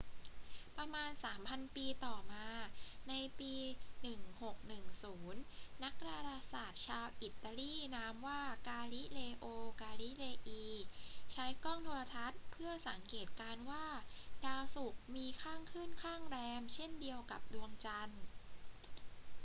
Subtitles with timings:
[0.77, 2.47] ประมาณสามพันปีต่อมา
[3.09, 3.55] ในปี
[4.67, 9.45] 1610 นักดาราศาสตร์ชาวอิตาลีนามว่า กาลิเลโอ
[9.81, 10.65] กาลิเลอี
[11.31, 13.85] ใช้กล้องโทรทรรศน์เพื่อสังเกตการณ์ว่า
[14.45, 18.21] ดาวศุกร์มีข้างขึ้นข้างแรมเช่นเดียวกับดวงจันทร์